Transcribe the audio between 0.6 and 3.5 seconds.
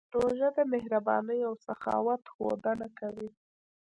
مهربانۍ او سخاوت ښودنه کوي.